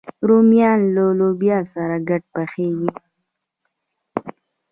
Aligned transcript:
رومیان 0.27 0.79
له 0.95 1.03
لوبیا 1.19 1.57
سره 1.73 1.95
ګډ 2.09 2.21
پخېږي 2.33 2.91